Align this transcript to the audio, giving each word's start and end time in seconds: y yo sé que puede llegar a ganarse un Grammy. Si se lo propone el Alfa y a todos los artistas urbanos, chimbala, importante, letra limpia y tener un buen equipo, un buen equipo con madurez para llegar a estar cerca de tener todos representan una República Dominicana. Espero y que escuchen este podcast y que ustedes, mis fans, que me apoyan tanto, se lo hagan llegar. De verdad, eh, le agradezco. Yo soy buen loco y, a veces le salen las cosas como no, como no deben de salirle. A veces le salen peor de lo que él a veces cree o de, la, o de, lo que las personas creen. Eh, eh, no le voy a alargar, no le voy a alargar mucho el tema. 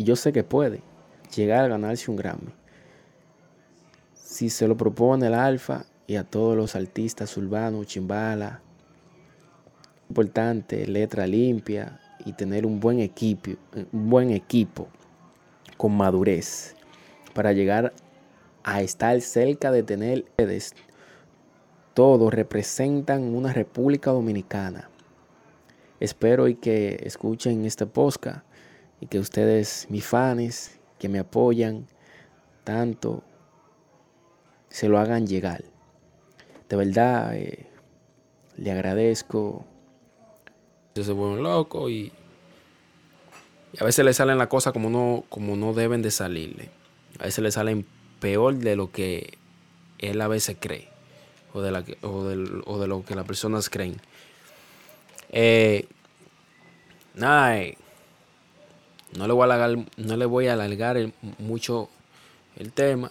y 0.00 0.02
yo 0.02 0.16
sé 0.16 0.32
que 0.32 0.42
puede 0.42 0.80
llegar 1.36 1.66
a 1.66 1.68
ganarse 1.68 2.10
un 2.10 2.16
Grammy. 2.16 2.54
Si 4.14 4.48
se 4.48 4.66
lo 4.66 4.74
propone 4.74 5.26
el 5.26 5.34
Alfa 5.34 5.84
y 6.06 6.16
a 6.16 6.24
todos 6.24 6.56
los 6.56 6.74
artistas 6.74 7.36
urbanos, 7.36 7.86
chimbala, 7.86 8.62
importante, 10.08 10.86
letra 10.86 11.26
limpia 11.26 12.00
y 12.24 12.32
tener 12.32 12.64
un 12.64 12.80
buen 12.80 13.00
equipo, 13.00 13.50
un 13.92 14.08
buen 14.08 14.30
equipo 14.30 14.88
con 15.76 15.94
madurez 15.94 16.74
para 17.34 17.52
llegar 17.52 17.92
a 18.64 18.80
estar 18.80 19.20
cerca 19.20 19.70
de 19.70 19.82
tener 19.82 20.24
todos 21.92 22.32
representan 22.32 23.34
una 23.34 23.52
República 23.52 24.12
Dominicana. 24.12 24.88
Espero 26.00 26.48
y 26.48 26.54
que 26.54 27.02
escuchen 27.04 27.66
este 27.66 27.84
podcast 27.84 28.46
y 29.00 29.06
que 29.06 29.18
ustedes, 29.18 29.86
mis 29.88 30.04
fans, 30.04 30.78
que 30.98 31.08
me 31.08 31.18
apoyan 31.18 31.86
tanto, 32.64 33.22
se 34.68 34.88
lo 34.88 34.98
hagan 34.98 35.26
llegar. 35.26 35.64
De 36.68 36.76
verdad, 36.76 37.34
eh, 37.34 37.66
le 38.56 38.70
agradezco. 38.70 39.64
Yo 40.94 41.04
soy 41.04 41.14
buen 41.14 41.42
loco 41.42 41.88
y, 41.88 42.12
a 43.78 43.84
veces 43.84 44.04
le 44.04 44.12
salen 44.12 44.38
las 44.38 44.48
cosas 44.48 44.72
como 44.72 44.90
no, 44.90 45.24
como 45.28 45.56
no 45.56 45.72
deben 45.72 46.02
de 46.02 46.10
salirle. 46.10 46.70
A 47.18 47.24
veces 47.24 47.42
le 47.42 47.50
salen 47.50 47.86
peor 48.20 48.56
de 48.56 48.76
lo 48.76 48.90
que 48.90 49.38
él 49.98 50.20
a 50.20 50.28
veces 50.28 50.56
cree 50.58 50.88
o 51.52 51.60
de, 51.60 51.70
la, 51.70 51.84
o 52.02 52.24
de, 52.78 52.86
lo 52.86 53.04
que 53.04 53.14
las 53.14 53.26
personas 53.26 53.70
creen. 53.70 54.00
Eh, 55.30 55.86
eh, 57.16 57.76
no 59.16 59.26
le 59.26 59.32
voy 59.32 59.42
a 59.42 59.44
alargar, 59.44 59.84
no 59.96 60.16
le 60.16 60.26
voy 60.26 60.46
a 60.46 60.54
alargar 60.54 60.96
mucho 61.38 61.88
el 62.56 62.72
tema. 62.72 63.10